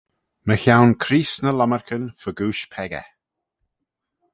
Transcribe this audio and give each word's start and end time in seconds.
Mychione 0.47 0.95
Creest 1.03 1.37
ny 1.43 1.51
lomarcan 1.57 2.03
fegooish 2.21 2.65
peccah. 2.71 3.07